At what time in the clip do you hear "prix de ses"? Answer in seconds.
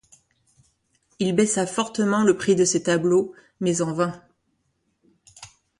2.35-2.81